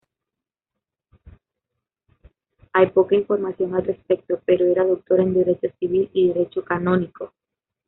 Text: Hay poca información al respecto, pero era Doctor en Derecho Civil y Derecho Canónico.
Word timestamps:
Hay 2.73 2.87
poca 2.87 3.13
información 3.13 3.75
al 3.75 3.85
respecto, 3.85 4.41
pero 4.47 4.65
era 4.65 4.83
Doctor 4.83 5.19
en 5.19 5.35
Derecho 5.35 5.67
Civil 5.79 6.09
y 6.11 6.29
Derecho 6.29 6.63
Canónico. 6.65 7.33